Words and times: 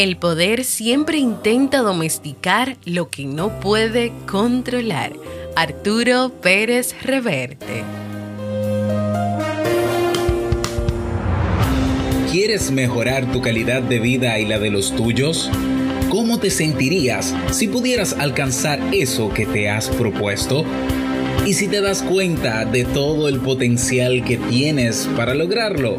El 0.00 0.16
poder 0.16 0.64
siempre 0.64 1.18
intenta 1.18 1.80
domesticar 1.80 2.78
lo 2.86 3.10
que 3.10 3.26
no 3.26 3.60
puede 3.60 4.12
controlar. 4.26 5.12
Arturo 5.56 6.32
Pérez 6.40 6.94
Reverte. 7.02 7.84
¿Quieres 12.32 12.70
mejorar 12.70 13.30
tu 13.30 13.42
calidad 13.42 13.82
de 13.82 13.98
vida 13.98 14.38
y 14.38 14.46
la 14.46 14.58
de 14.58 14.70
los 14.70 14.96
tuyos? 14.96 15.50
¿Cómo 16.08 16.40
te 16.40 16.48
sentirías 16.48 17.34
si 17.50 17.68
pudieras 17.68 18.14
alcanzar 18.14 18.80
eso 18.94 19.28
que 19.34 19.44
te 19.44 19.68
has 19.68 19.90
propuesto? 19.90 20.64
¿Y 21.44 21.52
si 21.52 21.68
te 21.68 21.82
das 21.82 22.02
cuenta 22.02 22.64
de 22.64 22.86
todo 22.86 23.28
el 23.28 23.38
potencial 23.40 24.24
que 24.24 24.38
tienes 24.38 25.06
para 25.14 25.34
lograrlo? 25.34 25.98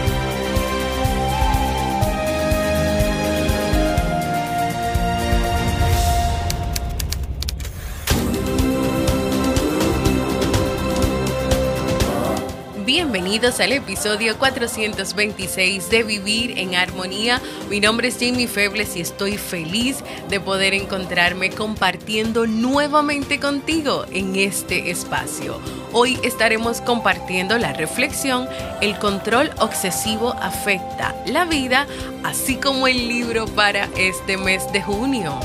Bienvenidos 12.93 13.61
al 13.61 13.71
episodio 13.71 14.37
426 14.37 15.89
de 15.89 16.03
Vivir 16.03 16.59
en 16.59 16.75
Armonía. 16.75 17.39
Mi 17.69 17.79
nombre 17.79 18.09
es 18.09 18.17
Jamie 18.19 18.49
Febles 18.49 18.97
y 18.97 18.99
estoy 18.99 19.37
feliz 19.37 20.03
de 20.27 20.41
poder 20.41 20.73
encontrarme 20.73 21.51
compartiendo 21.51 22.47
nuevamente 22.47 23.39
contigo 23.39 24.03
en 24.11 24.35
este 24.35 24.91
espacio. 24.91 25.61
Hoy 25.93 26.19
estaremos 26.21 26.81
compartiendo 26.81 27.57
la 27.57 27.71
reflexión 27.71 28.49
El 28.81 28.99
control 28.99 29.51
obsesivo 29.59 30.33
afecta 30.41 31.15
la 31.27 31.45
vida, 31.45 31.87
así 32.25 32.57
como 32.57 32.89
el 32.89 33.07
libro 33.07 33.45
para 33.45 33.87
este 33.95 34.35
mes 34.35 34.69
de 34.73 34.81
junio. 34.81 35.39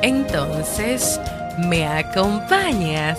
Entonces, 0.00 1.20
¿me 1.58 1.86
acompañas? 1.86 3.18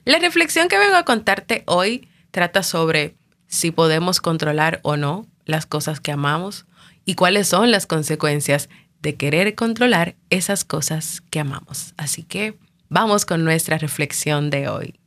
La 0.06 0.20
reflexión 0.20 0.70
que 0.70 0.78
vengo 0.78 0.96
a 0.96 1.04
contarte 1.04 1.64
hoy 1.66 2.08
trata 2.32 2.64
sobre 2.64 3.16
si 3.48 3.72
podemos 3.72 4.22
controlar 4.22 4.80
o 4.84 4.98
no 4.98 5.26
las 5.46 5.66
cosas 5.66 6.00
que 6.00 6.12
amamos 6.12 6.66
y 7.06 7.16
cuáles 7.16 7.48
son 7.48 7.72
las 7.72 7.86
consecuencias 7.86 8.70
de 9.02 9.16
querer 9.16 9.56
controlar 9.56 10.16
esas 10.30 10.66
cosas 10.66 11.22
que 11.30 11.40
amamos. 11.40 11.94
Así 11.98 12.24
que 12.24 12.58
vamos 12.90 13.26
con 13.26 13.44
nuestra 13.44 13.78
reflexión 13.78 14.50
de 14.50 14.68
hoy. 14.68 15.00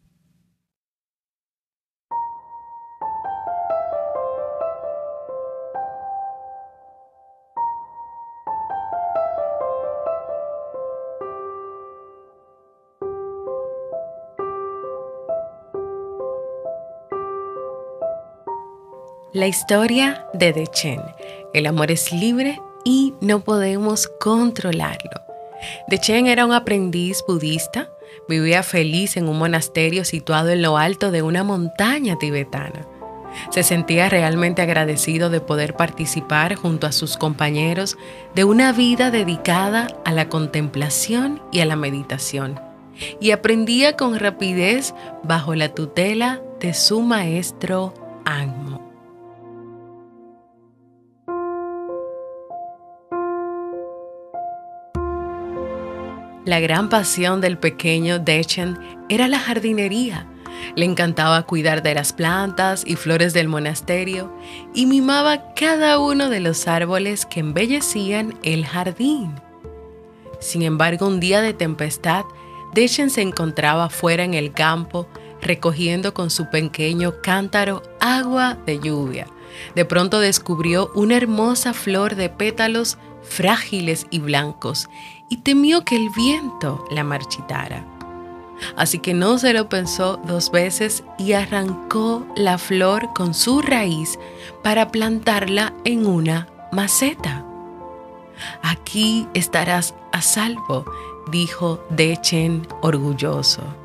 La 19.33 19.47
historia 19.47 20.27
de 20.35 20.53
Dechen. 20.53 21.01
El 21.55 21.67
amor 21.67 21.93
es 21.93 22.11
libre 22.11 22.61
y 22.85 23.15
no 23.21 23.39
podemos 23.39 24.09
controlarlo. 24.19 25.23
Dechen 25.87 26.27
era 26.27 26.45
un 26.45 26.53
aprendiz 26.53 27.23
budista, 27.29 27.93
vivía 28.29 28.65
feliz 28.65 29.17
en 29.17 29.29
un 29.29 29.39
monasterio 29.39 30.05
situado 30.05 30.49
en 30.49 30.63
lo 30.63 30.79
alto 30.79 31.13
de 31.13 31.23
una 31.23 31.45
montaña 31.45 32.19
tibetana. 32.19 32.89
Se 33.51 33.63
sentía 33.63 34.09
realmente 34.09 34.63
agradecido 34.63 35.31
de 35.31 35.41
poder 35.41 35.77
participar 35.77 36.57
junto 36.57 36.89
a 36.89 36.93
sus 36.93 37.17
compañeros 37.17 37.97
de 38.35 38.43
una 38.43 38.73
vida 38.73 39.13
dedicada 39.13 39.97
a 40.05 40.11
la 40.11 40.29
contemplación 40.29 41.41
y 41.53 41.61
a 41.61 41.67
la 41.67 41.77
meditación, 41.77 42.59
y 43.21 43.31
aprendía 43.31 43.97
con 43.97 44.19
rapidez 44.19 44.93
bajo 45.23 45.55
la 45.55 45.69
tutela 45.69 46.43
de 46.59 46.75
su 46.75 47.01
maestro 47.03 47.95
Angmo. 48.25 48.70
La 56.47 56.59
gran 56.59 56.89
pasión 56.89 57.43
del 57.43 57.59
pequeño 57.59 58.19
Dechen 58.19 58.79
era 59.11 59.29
la 59.29 59.39
jardinería. 59.39 60.27
Le 60.75 60.87
encantaba 60.87 61.43
cuidar 61.43 61.83
de 61.83 61.95
las 61.95 62.15
plantas 62.15 62.83
y 62.87 62.97
flores 62.97 63.35
del 63.35 63.47
monasterio 63.47 64.33
y 64.73 64.87
mimaba 64.87 65.53
cada 65.55 65.99
uno 65.99 66.31
de 66.31 66.41
los 66.41 66.67
árboles 66.67 67.27
que 67.27 67.41
embellecían 67.41 68.39
el 68.43 68.65
jardín. 68.65 69.35
Sin 70.39 70.63
embargo, 70.63 71.07
un 71.07 71.21
día 71.21 71.43
de 71.43 71.53
tempestad, 71.53 72.25
Dechen 72.73 73.11
se 73.11 73.21
encontraba 73.21 73.91
fuera 73.91 74.25
en 74.25 74.33
el 74.33 74.53
campo 74.53 75.09
recogiendo 75.43 76.15
con 76.15 76.31
su 76.31 76.49
pequeño 76.49 77.21
cántaro 77.23 77.83
agua 78.01 78.57
de 78.65 78.79
lluvia. 78.79 79.27
De 79.75 79.85
pronto 79.85 80.21
descubrió 80.21 80.91
una 80.95 81.17
hermosa 81.17 81.75
flor 81.75 82.15
de 82.15 82.29
pétalos 82.29 82.99
frágiles 83.23 84.07
y 84.11 84.19
blancos 84.19 84.89
y 85.29 85.39
temió 85.39 85.85
que 85.85 85.97
el 85.97 86.11
viento 86.11 86.85
la 86.91 87.05
marchitara. 87.05 87.87
Así 88.77 88.99
que 88.99 89.15
no 89.15 89.39
se 89.39 89.53
lo 89.53 89.69
pensó 89.69 90.19
dos 90.25 90.51
veces 90.51 91.03
y 91.19 91.33
arrancó 91.33 92.27
la 92.37 92.59
flor 92.59 93.13
con 93.15 93.33
su 93.35 93.63
raíz 93.63 94.19
para 94.63 94.89
plantarla 94.89 95.73
en 95.85 96.07
una 96.07 96.49
maceta. 96.73 97.45
Aquí 98.63 99.27
estarás 99.35 99.95
a 100.13 100.23
salvo, 100.23 100.85
dijo 101.31 101.83
Dechen 101.91 102.67
orgulloso. 102.83 103.80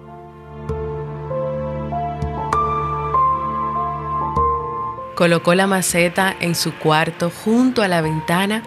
Colocó 5.15 5.55
la 5.55 5.65
maceta 5.65 6.35
en 6.39 6.55
su 6.55 6.73
cuarto 6.73 7.31
junto 7.31 7.81
a 7.81 7.87
la 7.87 8.01
ventana 8.01 8.63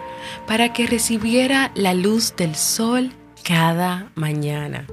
para 0.47 0.73
que 0.73 0.87
recibiera 0.87 1.71
la 1.75 1.93
luz 1.93 2.35
del 2.35 2.55
sol 2.55 3.11
cada 3.43 4.09
mañana. 4.15 4.87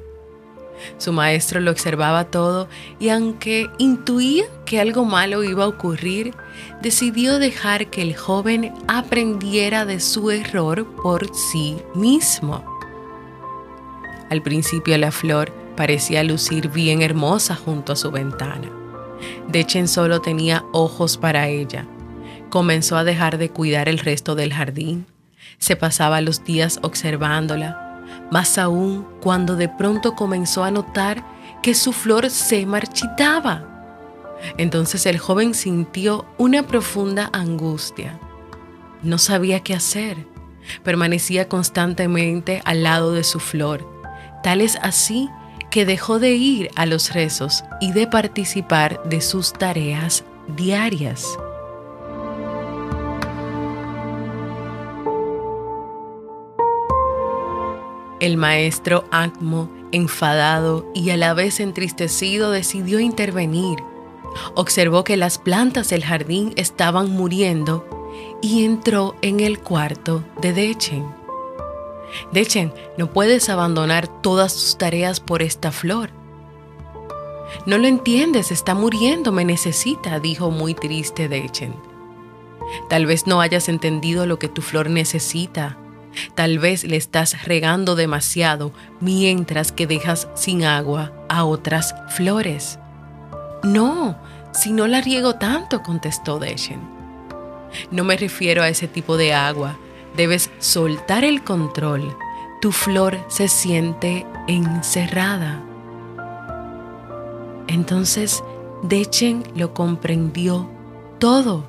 Su 0.98 1.12
maestro 1.12 1.60
lo 1.60 1.70
observaba 1.70 2.24
todo 2.24 2.68
y 3.00 3.08
aunque 3.08 3.70
intuía 3.78 4.44
que 4.66 4.80
algo 4.80 5.06
malo 5.06 5.42
iba 5.42 5.64
a 5.64 5.68
ocurrir, 5.68 6.34
decidió 6.82 7.38
dejar 7.38 7.88
que 7.88 8.02
el 8.02 8.14
joven 8.14 8.74
aprendiera 8.86 9.86
de 9.86 10.00
su 10.00 10.30
error 10.30 10.86
por 11.02 11.34
sí 11.34 11.78
mismo. 11.94 12.64
Al 14.28 14.42
principio 14.42 14.98
la 14.98 15.10
flor 15.10 15.52
parecía 15.76 16.22
lucir 16.22 16.68
bien 16.68 17.00
hermosa 17.00 17.56
junto 17.56 17.92
a 17.92 17.96
su 17.96 18.10
ventana. 18.10 18.85
Dechen 19.48 19.88
solo 19.88 20.20
tenía 20.20 20.64
ojos 20.72 21.16
para 21.16 21.48
ella. 21.48 21.86
Comenzó 22.50 22.96
a 22.96 23.04
dejar 23.04 23.38
de 23.38 23.50
cuidar 23.50 23.88
el 23.88 23.98
resto 23.98 24.34
del 24.34 24.52
jardín. 24.52 25.06
Se 25.58 25.76
pasaba 25.76 26.20
los 26.20 26.44
días 26.44 26.78
observándola, 26.82 28.02
más 28.30 28.58
aún 28.58 29.06
cuando 29.20 29.56
de 29.56 29.68
pronto 29.68 30.14
comenzó 30.14 30.64
a 30.64 30.70
notar 30.70 31.24
que 31.62 31.74
su 31.74 31.92
flor 31.92 32.30
se 32.30 32.66
marchitaba. 32.66 33.76
Entonces 34.58 35.06
el 35.06 35.18
joven 35.18 35.54
sintió 35.54 36.26
una 36.38 36.64
profunda 36.64 37.30
angustia. 37.32 38.18
No 39.02 39.18
sabía 39.18 39.60
qué 39.60 39.74
hacer. 39.74 40.26
Permanecía 40.82 41.48
constantemente 41.48 42.60
al 42.64 42.82
lado 42.82 43.12
de 43.12 43.24
su 43.24 43.40
flor. 43.40 43.86
Tal 44.42 44.60
es 44.60 44.76
así 44.82 45.28
que 45.76 45.84
dejó 45.84 46.18
de 46.18 46.30
ir 46.30 46.70
a 46.74 46.86
los 46.86 47.12
rezos 47.12 47.62
y 47.82 47.92
de 47.92 48.06
participar 48.06 49.02
de 49.04 49.20
sus 49.20 49.52
tareas 49.52 50.24
diarias. 50.56 51.26
El 58.20 58.38
maestro 58.38 59.04
Acmo, 59.10 59.70
enfadado 59.92 60.90
y 60.94 61.10
a 61.10 61.18
la 61.18 61.34
vez 61.34 61.60
entristecido, 61.60 62.52
decidió 62.52 62.98
intervenir. 62.98 63.78
Observó 64.54 65.04
que 65.04 65.18
las 65.18 65.36
plantas 65.36 65.90
del 65.90 66.06
jardín 66.06 66.54
estaban 66.56 67.10
muriendo 67.10 67.86
y 68.40 68.64
entró 68.64 69.14
en 69.20 69.40
el 69.40 69.58
cuarto 69.58 70.24
de 70.40 70.54
Dechen. 70.54 71.25
Dechen, 72.32 72.72
no 72.96 73.12
puedes 73.12 73.48
abandonar 73.48 74.08
todas 74.22 74.54
tus 74.54 74.78
tareas 74.78 75.20
por 75.20 75.42
esta 75.42 75.72
flor. 75.72 76.10
No 77.64 77.78
lo 77.78 77.86
entiendes, 77.86 78.50
está 78.50 78.74
muriendo, 78.74 79.32
me 79.32 79.44
necesita, 79.44 80.18
dijo 80.18 80.50
muy 80.50 80.74
triste 80.74 81.28
Dechen. 81.28 81.74
Tal 82.88 83.06
vez 83.06 83.26
no 83.26 83.40
hayas 83.40 83.68
entendido 83.68 84.26
lo 84.26 84.38
que 84.38 84.48
tu 84.48 84.62
flor 84.62 84.90
necesita, 84.90 85.78
Tal 86.34 86.58
vez 86.58 86.84
le 86.84 86.96
estás 86.96 87.44
regando 87.44 87.94
demasiado 87.94 88.72
mientras 89.00 89.72
que 89.72 89.86
dejas 89.86 90.28
sin 90.34 90.64
agua 90.64 91.12
a 91.28 91.44
otras 91.44 91.94
flores. 92.08 92.78
No, 93.62 94.18
si 94.52 94.72
no 94.72 94.86
la 94.86 95.00
riego 95.00 95.34
tanto, 95.34 95.82
contestó 95.82 96.38
Deshen. 96.38 96.80
No 97.90 98.04
me 98.04 98.16
refiero 98.16 98.62
a 98.62 98.68
ese 98.68 98.88
tipo 98.88 99.16
de 99.16 99.34
agua. 99.34 99.78
Debes 100.16 100.50
soltar 100.58 101.24
el 101.24 101.44
control. 101.44 102.16
Tu 102.60 102.72
flor 102.72 103.18
se 103.28 103.48
siente 103.48 104.26
encerrada. 104.48 105.62
Entonces 107.68 108.42
Dechen 108.82 109.42
lo 109.54 109.74
comprendió 109.74 110.70
todo. 111.18 111.66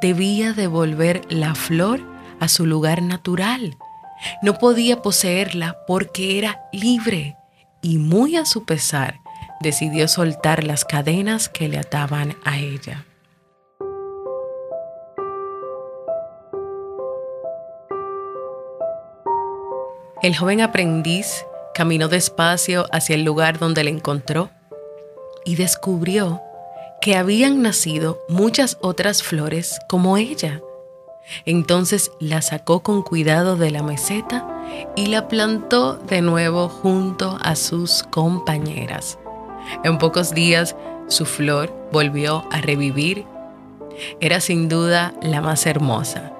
Debía 0.00 0.52
devolver 0.52 1.22
la 1.28 1.54
flor 1.54 2.00
a 2.40 2.48
su 2.48 2.66
lugar 2.66 3.02
natural. 3.02 3.76
No 4.42 4.54
podía 4.54 5.02
poseerla 5.02 5.76
porque 5.86 6.38
era 6.38 6.62
libre 6.72 7.36
y 7.82 7.98
muy 7.98 8.36
a 8.36 8.44
su 8.44 8.64
pesar 8.64 9.20
decidió 9.60 10.08
soltar 10.08 10.64
las 10.64 10.84
cadenas 10.84 11.48
que 11.48 11.68
le 11.68 11.78
ataban 11.78 12.36
a 12.44 12.58
ella. 12.58 13.04
El 20.28 20.36
joven 20.36 20.60
aprendiz 20.60 21.46
caminó 21.72 22.08
despacio 22.08 22.84
hacia 22.92 23.14
el 23.14 23.24
lugar 23.24 23.58
donde 23.58 23.82
la 23.82 23.88
encontró 23.88 24.50
y 25.46 25.56
descubrió 25.56 26.42
que 27.00 27.16
habían 27.16 27.62
nacido 27.62 28.20
muchas 28.28 28.76
otras 28.82 29.22
flores 29.22 29.78
como 29.88 30.18
ella 30.18 30.60
entonces 31.46 32.10
la 32.20 32.42
sacó 32.42 32.80
con 32.80 33.00
cuidado 33.00 33.56
de 33.56 33.70
la 33.70 33.82
meseta 33.82 34.46
y 34.96 35.06
la 35.06 35.28
plantó 35.28 35.94
de 35.94 36.20
nuevo 36.20 36.68
junto 36.68 37.38
a 37.40 37.56
sus 37.56 38.02
compañeras. 38.02 39.18
En 39.82 39.96
pocos 39.96 40.34
días 40.34 40.76
su 41.06 41.24
flor 41.24 41.74
volvió 41.90 42.44
a 42.50 42.60
revivir. 42.60 43.24
Era 44.20 44.40
sin 44.42 44.68
duda 44.68 45.14
la 45.22 45.40
más 45.40 45.64
hermosa. 45.64 46.34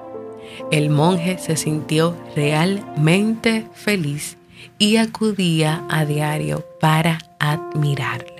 El 0.71 0.89
monje 0.89 1.37
se 1.37 1.57
sintió 1.57 2.15
realmente 2.35 3.67
feliz 3.73 4.37
y 4.77 4.97
acudía 4.97 5.85
a 5.89 6.05
diario 6.05 6.65
para 6.79 7.19
admirarla. 7.39 8.39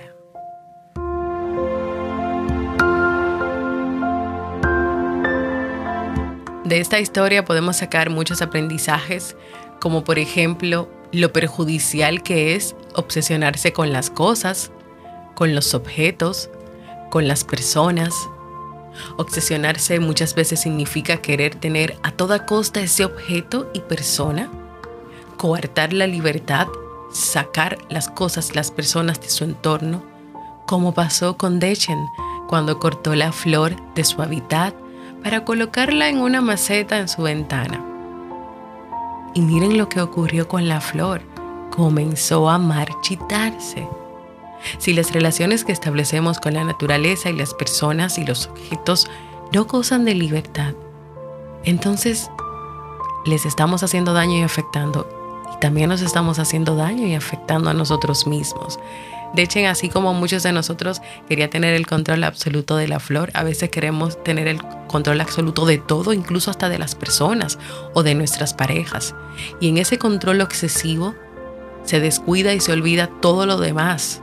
De 6.64 6.78
esta 6.78 7.00
historia 7.00 7.44
podemos 7.44 7.78
sacar 7.78 8.10
muchos 8.10 8.42
aprendizajes, 8.42 9.36
como 9.80 10.04
por 10.04 10.20
ejemplo 10.20 10.88
lo 11.10 11.32
perjudicial 11.32 12.22
que 12.22 12.54
es 12.54 12.76
obsesionarse 12.94 13.72
con 13.72 13.92
las 13.92 14.08
cosas, 14.08 14.70
con 15.34 15.54
los 15.56 15.74
objetos, 15.74 16.48
con 17.10 17.26
las 17.26 17.42
personas. 17.42 18.14
Obsesionarse 19.16 20.00
muchas 20.00 20.34
veces 20.34 20.60
significa 20.60 21.18
querer 21.18 21.54
tener 21.54 21.98
a 22.02 22.12
toda 22.12 22.46
costa 22.46 22.80
ese 22.80 23.04
objeto 23.04 23.70
y 23.74 23.80
persona, 23.80 24.50
coartar 25.36 25.92
la 25.92 26.06
libertad, 26.06 26.68
sacar 27.12 27.78
las 27.88 28.08
cosas, 28.08 28.54
las 28.54 28.70
personas 28.70 29.20
de 29.20 29.28
su 29.28 29.44
entorno, 29.44 30.02
como 30.66 30.94
pasó 30.94 31.36
con 31.36 31.58
Dechen 31.58 31.98
cuando 32.48 32.78
cortó 32.78 33.14
la 33.14 33.32
flor 33.32 33.76
de 33.94 34.04
su 34.04 34.22
hábitat 34.22 34.74
para 35.22 35.44
colocarla 35.44 36.08
en 36.08 36.18
una 36.18 36.40
maceta 36.40 36.98
en 36.98 37.08
su 37.08 37.22
ventana. 37.22 37.84
Y 39.34 39.42
miren 39.42 39.78
lo 39.78 39.88
que 39.88 40.00
ocurrió 40.00 40.48
con 40.48 40.68
la 40.68 40.80
flor. 40.80 41.22
Comenzó 41.70 42.50
a 42.50 42.58
marchitarse. 42.58 43.86
Si 44.78 44.92
las 44.92 45.12
relaciones 45.12 45.64
que 45.64 45.72
establecemos 45.72 46.38
con 46.38 46.54
la 46.54 46.64
naturaleza 46.64 47.30
y 47.30 47.34
las 47.34 47.54
personas 47.54 48.18
y 48.18 48.24
los 48.24 48.48
objetos 48.48 49.08
no 49.52 49.64
gozan 49.64 50.04
de 50.04 50.14
libertad, 50.14 50.74
entonces 51.64 52.30
les 53.26 53.44
estamos 53.44 53.82
haciendo 53.82 54.12
daño 54.12 54.38
y 54.38 54.42
afectando. 54.42 55.08
Y 55.54 55.60
también 55.60 55.88
nos 55.88 56.00
estamos 56.00 56.38
haciendo 56.38 56.76
daño 56.76 57.06
y 57.06 57.14
afectando 57.14 57.70
a 57.70 57.74
nosotros 57.74 58.26
mismos. 58.26 58.78
De 59.34 59.42
hecho, 59.42 59.60
así 59.68 59.88
como 59.88 60.12
muchos 60.12 60.42
de 60.42 60.52
nosotros 60.52 61.00
quería 61.28 61.50
tener 61.50 61.74
el 61.74 61.86
control 61.86 62.24
absoluto 62.24 62.76
de 62.76 62.88
la 62.88 62.98
flor, 62.98 63.30
a 63.34 63.44
veces 63.44 63.70
queremos 63.70 64.22
tener 64.24 64.48
el 64.48 64.60
control 64.88 65.20
absoluto 65.20 65.66
de 65.66 65.78
todo, 65.78 66.12
incluso 66.12 66.50
hasta 66.50 66.68
de 66.68 66.78
las 66.78 66.96
personas 66.96 67.58
o 67.94 68.02
de 68.02 68.16
nuestras 68.16 68.54
parejas. 68.54 69.14
Y 69.60 69.68
en 69.68 69.78
ese 69.78 69.98
control 69.98 70.40
excesivo 70.40 71.14
se 71.84 72.00
descuida 72.00 72.54
y 72.54 72.60
se 72.60 72.72
olvida 72.72 73.08
todo 73.20 73.46
lo 73.46 73.58
demás. 73.58 74.20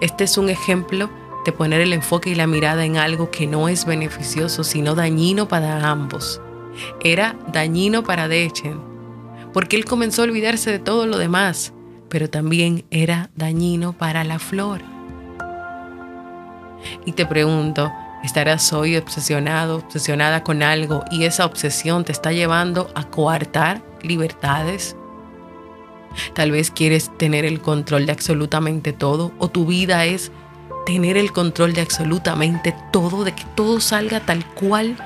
Este 0.00 0.24
es 0.24 0.38
un 0.38 0.48
ejemplo 0.48 1.10
de 1.44 1.52
poner 1.52 1.80
el 1.80 1.92
enfoque 1.92 2.30
y 2.30 2.34
la 2.34 2.46
mirada 2.46 2.84
en 2.84 2.96
algo 2.96 3.30
que 3.30 3.46
no 3.46 3.68
es 3.68 3.84
beneficioso, 3.84 4.64
sino 4.64 4.94
dañino 4.94 5.48
para 5.48 5.88
ambos. 5.90 6.40
Era 7.00 7.36
dañino 7.52 8.02
para 8.02 8.28
Dechen, 8.28 8.80
porque 9.52 9.76
él 9.76 9.84
comenzó 9.84 10.22
a 10.22 10.24
olvidarse 10.24 10.70
de 10.70 10.78
todo 10.78 11.06
lo 11.06 11.18
demás 11.18 11.74
pero 12.14 12.30
también 12.30 12.84
era 12.92 13.30
dañino 13.34 13.92
para 13.92 14.22
la 14.22 14.38
flor. 14.38 14.82
Y 17.04 17.10
te 17.10 17.26
pregunto, 17.26 17.92
¿estarás 18.22 18.72
hoy 18.72 18.96
obsesionado, 18.96 19.78
obsesionada 19.78 20.44
con 20.44 20.62
algo 20.62 21.02
y 21.10 21.24
esa 21.24 21.44
obsesión 21.44 22.04
te 22.04 22.12
está 22.12 22.30
llevando 22.30 22.88
a 22.94 23.10
coartar 23.10 23.82
libertades? 24.02 24.96
Tal 26.34 26.50
vez 26.50 26.70
quieres 26.70 27.10
tener 27.16 27.44
el 27.44 27.60
control 27.60 28.06
de 28.06 28.12
absolutamente 28.12 28.92
todo 28.92 29.32
o 29.38 29.48
tu 29.48 29.66
vida 29.66 30.04
es 30.04 30.30
tener 30.86 31.16
el 31.16 31.32
control 31.32 31.72
de 31.72 31.80
absolutamente 31.80 32.74
todo, 32.92 33.24
de 33.24 33.34
que 33.34 33.44
todo 33.54 33.80
salga 33.80 34.20
tal 34.20 34.44
cual 34.54 34.96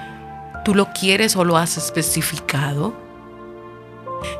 tú 0.65 0.75
lo 0.75 0.89
quieres 0.93 1.37
o 1.37 1.45
lo 1.45 1.57
has 1.57 1.77
especificado. 1.77 2.95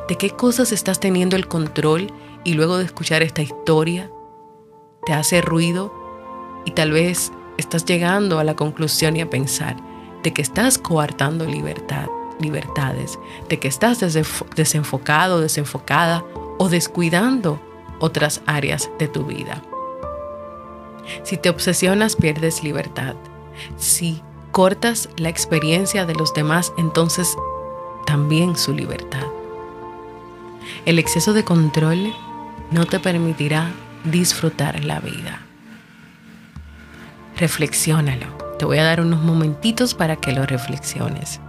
¿De 0.07 0.17
qué 0.17 0.31
cosas 0.31 0.71
estás 0.71 0.99
teniendo 0.99 1.35
el 1.35 1.47
control 1.47 2.11
y 2.43 2.53
luego 2.53 2.77
de 2.77 2.85
escuchar 2.85 3.21
esta 3.21 3.41
historia 3.41 4.11
te 5.05 5.13
hace 5.13 5.41
ruido 5.41 5.93
y 6.65 6.71
tal 6.71 6.91
vez 6.91 7.31
estás 7.57 7.85
llegando 7.85 8.39
a 8.39 8.43
la 8.43 8.55
conclusión 8.55 9.15
y 9.15 9.21
a 9.21 9.29
pensar 9.29 9.77
de 10.23 10.33
que 10.33 10.41
estás 10.41 10.77
coartando 10.77 11.45
libertad, 11.45 12.07
libertades, 12.39 13.17
de 13.47 13.59
que 13.59 13.67
estás 13.67 13.99
desenfocado, 14.55 15.39
desenfocada 15.39 16.25
o 16.59 16.69
descuidando 16.69 17.59
otras 17.99 18.41
áreas 18.45 18.91
de 18.99 19.07
tu 19.07 19.25
vida. 19.25 19.63
Si 21.23 21.37
te 21.37 21.49
obsesionas, 21.49 22.15
pierdes 22.15 22.63
libertad. 22.63 23.15
Si 23.77 24.21
cortas 24.51 25.09
la 25.17 25.29
experiencia 25.29 26.05
de 26.05 26.13
los 26.13 26.33
demás, 26.33 26.71
entonces 26.77 27.35
también 28.05 28.55
su 28.55 28.73
libertad. 28.73 29.25
El 30.85 30.99
exceso 30.99 31.33
de 31.33 31.43
control 31.43 32.13
no 32.71 32.85
te 32.85 32.99
permitirá 32.99 33.71
disfrutar 34.03 34.83
la 34.83 34.99
vida. 34.99 35.41
Reflexiónalo. 37.37 38.27
Te 38.57 38.65
voy 38.65 38.77
a 38.77 38.83
dar 38.83 39.01
unos 39.01 39.21
momentitos 39.21 39.93
para 39.93 40.17
que 40.17 40.33
lo 40.33 40.45
reflexiones. 40.45 41.39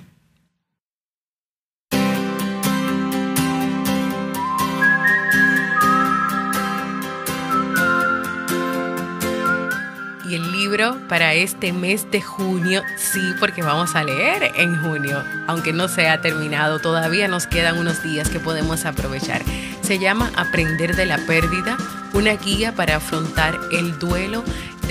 Y 10.27 10.35
el 10.37 10.53
libro 10.53 10.97
para 11.07 11.35
este 11.35 11.75
mes 11.75 12.11
de 12.11 12.23
junio, 12.23 12.83
sí, 12.97 13.21
porque 13.39 13.63
vamos 13.63 13.95
a 13.95 14.05
leer 14.05 14.53
en 14.57 14.81
junio, 14.81 15.23
aunque 15.47 15.75
no 15.75 15.89
se 15.89 16.09
ha 16.09 16.23
terminado, 16.23 16.79
todavía 16.79 17.29
nos 17.29 17.47
quedan 17.47 17.77
unos 17.77 18.03
días 18.03 18.31
que 18.31 18.41
podemos 18.41 18.87
aprovechar. 18.87 19.43
Se 19.83 19.99
llama 19.99 20.33
Aprender 20.35 20.97
de 20.97 21.05
la 21.05 21.19
pérdida, 21.27 21.77
una 22.15 22.33
guía 22.37 22.75
para 22.75 22.97
afrontar 22.97 23.59
el 23.71 23.99
duelo 23.99 24.43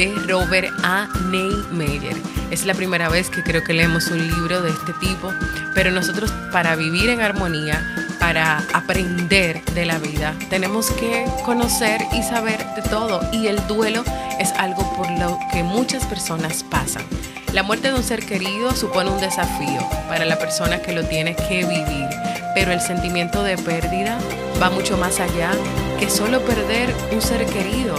de 0.02 0.16
Robert 0.28 0.72
A. 0.84 1.08
Neymeyer. 1.30 2.18
Es 2.50 2.66
la 2.66 2.74
primera 2.74 3.08
vez 3.08 3.30
que 3.30 3.44
creo 3.44 3.64
que 3.64 3.74
leemos 3.74 4.08
un 4.08 4.28
libro 4.28 4.64
de 4.64 4.72
este 4.72 4.94
tipo, 4.94 5.32
pero 5.76 5.92
nosotros 5.92 6.32
para 6.52 6.76
vivir 6.76 7.12
en 7.12 7.22
armonía, 7.22 7.86
para 8.20 8.64
aprender 8.74 9.64
de 9.76 9.86
la 9.86 10.00
vida, 10.00 10.34
tenemos 10.50 10.90
que 10.92 11.26
conocer 11.46 12.02
y 12.14 12.24
saber 12.24 12.66
de 12.76 12.82
todo. 12.82 13.22
Y 13.32 13.46
el 13.46 13.66
duelo 13.68 14.04
es 14.40 14.52
algo 14.54 14.92
por 14.96 15.08
lo 15.20 15.38
que 15.52 15.62
muchas 15.62 16.04
personas 16.08 16.64
pasan. 16.64 17.04
La 17.54 17.62
muerte 17.62 17.90
de 17.90 17.94
un 17.94 18.04
ser 18.04 18.26
querido 18.26 18.76
supone 18.76 19.12
un 19.12 19.22
desafío 19.22 19.88
para 20.08 20.26
la 20.26 20.40
persona 20.40 20.82
que 20.82 20.94
lo 20.94 21.04
tiene 21.04 21.36
que 21.36 21.64
vivir, 21.64 22.08
pero 22.56 22.72
el 22.72 22.82
sentimiento 22.82 23.44
de 23.44 23.56
pérdida 23.56 24.18
va 24.60 24.72
mucho 24.72 24.98
más 24.98 25.20
allá 25.20 25.52
que 26.00 26.10
solo 26.10 26.42
perder 26.42 26.92
un 27.12 27.22
ser 27.22 27.46
querido 27.46 27.96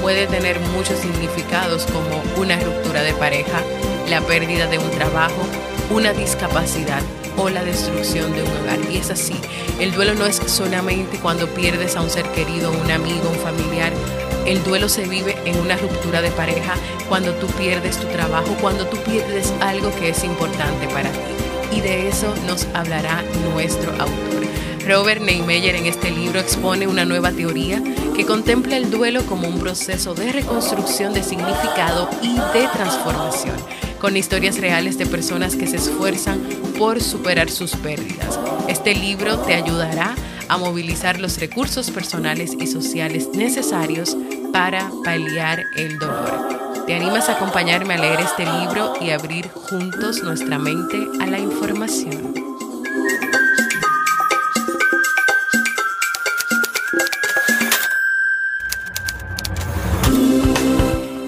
puede 0.00 0.26
tener 0.26 0.60
muchos 0.60 0.98
significados 0.98 1.86
como 1.86 2.22
una 2.40 2.58
ruptura 2.58 3.02
de 3.02 3.12
pareja, 3.14 3.62
la 4.08 4.20
pérdida 4.20 4.66
de 4.66 4.78
un 4.78 4.90
trabajo, 4.90 5.42
una 5.90 6.12
discapacidad 6.12 7.02
o 7.36 7.48
la 7.48 7.64
destrucción 7.64 8.32
de 8.32 8.42
un 8.42 8.48
hogar. 8.48 8.78
Y 8.90 8.98
es 8.98 9.10
así, 9.10 9.34
el 9.80 9.92
duelo 9.92 10.14
no 10.14 10.26
es 10.26 10.36
solamente 10.46 11.18
cuando 11.18 11.46
pierdes 11.48 11.96
a 11.96 12.00
un 12.00 12.10
ser 12.10 12.26
querido, 12.32 12.72
un 12.72 12.90
amigo, 12.90 13.30
un 13.30 13.38
familiar. 13.38 13.92
El 14.46 14.62
duelo 14.64 14.88
se 14.88 15.06
vive 15.06 15.36
en 15.44 15.58
una 15.58 15.76
ruptura 15.76 16.22
de 16.22 16.30
pareja, 16.30 16.74
cuando 17.08 17.32
tú 17.34 17.46
pierdes 17.58 17.98
tu 17.98 18.06
trabajo, 18.08 18.56
cuando 18.60 18.86
tú 18.86 18.96
pierdes 18.98 19.52
algo 19.60 19.94
que 19.96 20.10
es 20.10 20.24
importante 20.24 20.88
para 20.88 21.10
ti. 21.10 21.76
Y 21.76 21.80
de 21.80 22.08
eso 22.08 22.34
nos 22.46 22.66
hablará 22.74 23.22
nuestro 23.52 23.90
autor. 23.92 24.42
Robert 24.88 25.20
Neymeyer 25.20 25.74
en 25.74 25.84
este 25.84 26.10
libro 26.10 26.40
expone 26.40 26.86
una 26.86 27.04
nueva 27.04 27.30
teoría 27.30 27.82
que 28.16 28.24
contempla 28.24 28.78
el 28.78 28.90
duelo 28.90 29.22
como 29.26 29.46
un 29.46 29.58
proceso 29.58 30.14
de 30.14 30.32
reconstrucción 30.32 31.12
de 31.12 31.22
significado 31.22 32.08
y 32.22 32.36
de 32.36 32.66
transformación, 32.72 33.54
con 34.00 34.16
historias 34.16 34.58
reales 34.58 34.96
de 34.96 35.04
personas 35.04 35.56
que 35.56 35.66
se 35.66 35.76
esfuerzan 35.76 36.40
por 36.78 37.02
superar 37.02 37.50
sus 37.50 37.76
pérdidas. 37.76 38.40
Este 38.66 38.94
libro 38.94 39.38
te 39.40 39.52
ayudará 39.52 40.14
a 40.48 40.56
movilizar 40.56 41.20
los 41.20 41.38
recursos 41.38 41.90
personales 41.90 42.52
y 42.58 42.66
sociales 42.66 43.28
necesarios 43.34 44.16
para 44.54 44.90
paliar 45.04 45.64
el 45.76 45.98
dolor. 45.98 46.86
¿Te 46.86 46.94
animas 46.94 47.28
a 47.28 47.34
acompañarme 47.34 47.92
a 47.92 47.98
leer 47.98 48.20
este 48.20 48.46
libro 48.46 48.94
y 49.02 49.10
abrir 49.10 49.50
juntos 49.50 50.22
nuestra 50.22 50.58
mente 50.58 50.96
a 51.20 51.26
la 51.26 51.38
información? 51.38 52.47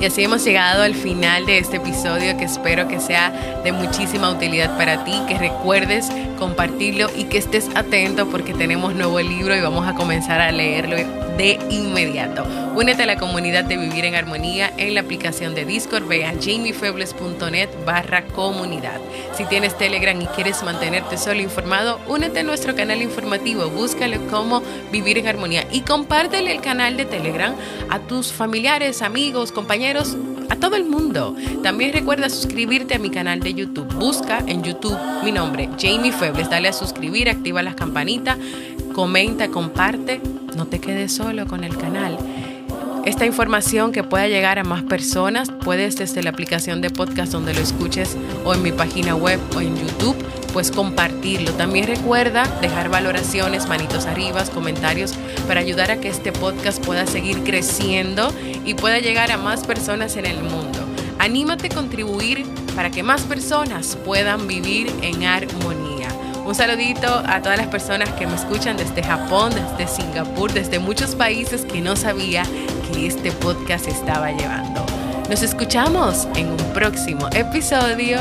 Y 0.00 0.06
así 0.06 0.24
hemos 0.24 0.42
llegado 0.42 0.82
al 0.82 0.94
final 0.94 1.44
de 1.44 1.58
este 1.58 1.76
episodio 1.76 2.34
que 2.38 2.44
espero 2.44 2.88
que 2.88 3.00
sea 3.00 3.60
de 3.62 3.70
muchísima 3.70 4.30
utilidad 4.30 4.74
para 4.78 5.04
ti, 5.04 5.12
que 5.28 5.36
recuerdes 5.36 6.10
compartirlo 6.38 7.08
y 7.14 7.24
que 7.24 7.36
estés 7.36 7.68
atento 7.74 8.26
porque 8.28 8.54
tenemos 8.54 8.94
nuevo 8.94 9.20
libro 9.20 9.54
y 9.54 9.60
vamos 9.60 9.86
a 9.86 9.94
comenzar 9.94 10.40
a 10.40 10.50
leerlo 10.52 10.96
de 11.40 11.58
inmediato. 11.70 12.44
Únete 12.76 13.04
a 13.04 13.06
la 13.06 13.16
comunidad 13.16 13.64
de 13.64 13.78
Vivir 13.78 14.04
en 14.04 14.14
Armonía 14.14 14.70
en 14.76 14.92
la 14.94 15.00
aplicación 15.00 15.54
de 15.54 15.64
Discord. 15.64 16.06
Ve 16.06 16.26
a 16.26 16.34
jamiefebles.net 16.38 17.70
barra 17.86 18.26
comunidad. 18.26 19.00
Si 19.38 19.46
tienes 19.46 19.78
Telegram 19.78 20.20
y 20.20 20.26
quieres 20.26 20.62
mantenerte 20.62 21.16
solo 21.16 21.40
informado, 21.40 21.98
únete 22.08 22.40
a 22.40 22.42
nuestro 22.42 22.76
canal 22.76 23.00
informativo. 23.00 23.70
Búscalo 23.70 24.18
como 24.26 24.62
Vivir 24.92 25.16
en 25.16 25.28
Armonía 25.28 25.66
y 25.72 25.80
compártele 25.80 26.52
el 26.52 26.60
canal 26.60 26.98
de 26.98 27.06
Telegram 27.06 27.54
a 27.88 28.00
tus 28.00 28.34
familiares, 28.34 29.00
amigos, 29.00 29.50
compañeros, 29.50 30.18
a 30.50 30.56
todo 30.56 30.76
el 30.76 30.84
mundo. 30.84 31.34
También 31.62 31.94
recuerda 31.94 32.28
suscribirte 32.28 32.96
a 32.96 32.98
mi 32.98 33.08
canal 33.08 33.40
de 33.40 33.54
YouTube. 33.54 33.90
Busca 33.94 34.44
en 34.46 34.62
YouTube 34.62 34.98
mi 35.24 35.32
nombre, 35.32 35.70
Jamie 35.80 36.12
Febles. 36.12 36.50
Dale 36.50 36.68
a 36.68 36.74
suscribir, 36.74 37.30
activa 37.30 37.62
las 37.62 37.76
campanitas, 37.76 38.36
comenta, 38.92 39.48
comparte 39.48 40.20
no 40.60 40.66
te 40.66 40.78
quedes 40.78 41.10
solo 41.10 41.46
con 41.46 41.64
el 41.64 41.74
canal. 41.78 42.18
Esta 43.06 43.24
información 43.24 43.92
que 43.92 44.04
pueda 44.04 44.28
llegar 44.28 44.58
a 44.58 44.62
más 44.62 44.82
personas, 44.82 45.50
puedes 45.50 45.96
desde 45.96 46.22
la 46.22 46.28
aplicación 46.28 46.82
de 46.82 46.90
podcast 46.90 47.32
donde 47.32 47.54
lo 47.54 47.62
escuches 47.62 48.14
o 48.44 48.52
en 48.52 48.62
mi 48.62 48.70
página 48.70 49.14
web 49.14 49.40
o 49.56 49.62
en 49.62 49.74
YouTube, 49.74 50.16
pues 50.52 50.70
compartirlo. 50.70 51.52
También 51.52 51.86
recuerda 51.86 52.46
dejar 52.60 52.90
valoraciones, 52.90 53.68
manitos 53.68 54.04
arriba, 54.04 54.44
comentarios 54.52 55.14
para 55.48 55.60
ayudar 55.60 55.92
a 55.92 55.98
que 55.98 56.08
este 56.08 56.30
podcast 56.30 56.84
pueda 56.84 57.06
seguir 57.06 57.42
creciendo 57.42 58.30
y 58.66 58.74
pueda 58.74 58.98
llegar 58.98 59.32
a 59.32 59.38
más 59.38 59.64
personas 59.64 60.18
en 60.18 60.26
el 60.26 60.42
mundo. 60.42 60.78
Anímate 61.18 61.68
a 61.68 61.74
contribuir 61.74 62.44
para 62.76 62.90
que 62.90 63.02
más 63.02 63.22
personas 63.22 63.96
puedan 64.04 64.46
vivir 64.46 64.92
en 65.00 65.24
armonía. 65.24 65.89
Un 66.50 66.56
saludito 66.56 67.06
a 67.26 67.40
todas 67.40 67.58
las 67.58 67.68
personas 67.68 68.08
que 68.14 68.26
me 68.26 68.34
escuchan 68.34 68.76
desde 68.76 69.04
Japón, 69.04 69.52
desde 69.54 69.86
Singapur, 69.86 70.52
desde 70.52 70.80
muchos 70.80 71.14
países 71.14 71.64
que 71.64 71.80
no 71.80 71.94
sabía 71.94 72.42
que 72.92 73.06
este 73.06 73.30
podcast 73.30 73.86
estaba 73.86 74.32
llevando. 74.32 74.84
Nos 75.28 75.42
escuchamos 75.42 76.26
en 76.34 76.48
un 76.48 76.72
próximo 76.74 77.28
episodio 77.30 78.18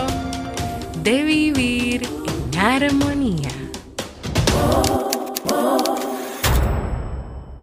de 1.02 1.24
Vivir 1.24 2.08
en 2.54 2.60
Armonía. 2.60 3.69